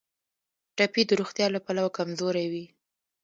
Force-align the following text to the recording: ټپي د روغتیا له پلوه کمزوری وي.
ټپي 0.75 1.01
د 1.07 1.11
روغتیا 1.19 1.47
له 1.55 1.59
پلوه 1.65 1.89
کمزوری 1.97 2.45
وي. 2.51 2.65